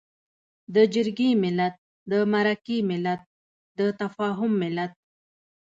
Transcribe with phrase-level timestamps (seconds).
[0.75, 1.75] د جرګې ملت،
[2.11, 3.21] د مرکې ملت،
[3.77, 4.93] د تفاهم ملت.